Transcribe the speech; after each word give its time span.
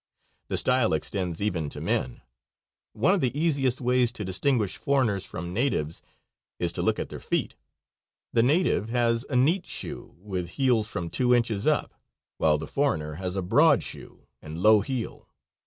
The 0.47 0.57
style 0.57 0.93
extends 0.93 1.43
even 1.43 1.69
to 1.69 1.79
the 1.79 1.85
men. 1.85 2.21
One 2.93 3.13
of 3.13 3.21
the 3.21 3.39
easiest 3.39 3.81
ways 3.81 4.11
to 4.13 4.25
distinguish 4.25 4.75
foreigners 4.77 5.27
from 5.27 5.53
natives 5.53 6.01
is 6.57 6.71
to 6.71 6.81
look 6.81 6.97
at 6.97 7.09
their 7.09 7.19
feet. 7.19 7.53
The 8.33 8.41
native 8.41 8.89
has 8.89 9.27
a 9.29 9.35
neat 9.35 9.67
shoe, 9.67 10.15
with 10.19 10.49
heels 10.57 10.87
from 10.87 11.11
two 11.11 11.35
inches 11.35 11.67
up, 11.67 11.93
while 12.39 12.57
the 12.57 12.65
foreigner 12.65 13.13
has 13.21 13.35
a 13.35 13.43
broad 13.43 13.83
shoe 13.83 14.25
and 14.41 14.57
low 14.63 14.81
heel. 14.81 15.29